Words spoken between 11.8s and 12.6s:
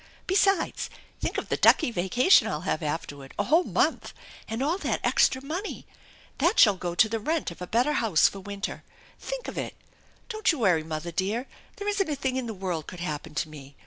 isn't a thing in the